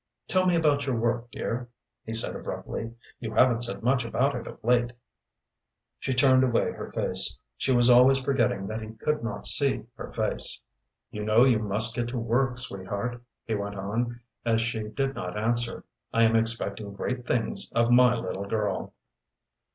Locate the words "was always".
7.71-8.17